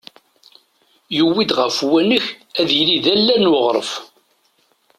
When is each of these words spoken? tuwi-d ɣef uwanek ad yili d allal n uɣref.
tuwi-d 1.15 1.51
ɣef 1.59 1.77
uwanek 1.85 2.25
ad 2.59 2.69
yili 2.75 2.97
d 3.03 3.05
allal 3.13 3.37
n 3.41 3.49
uɣref. 3.55 3.91